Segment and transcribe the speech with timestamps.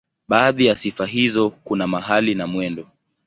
[0.27, 2.87] Baadhi ya sifa hizo kuna mahali na mwendo.